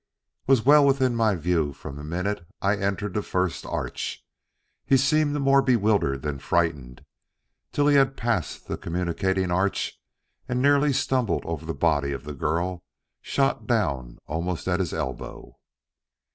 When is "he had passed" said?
7.85-8.65